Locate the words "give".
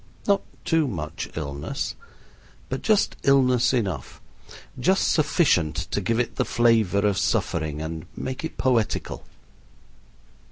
6.01-6.19